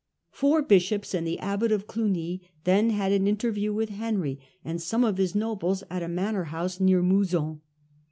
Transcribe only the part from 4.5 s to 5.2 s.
and some of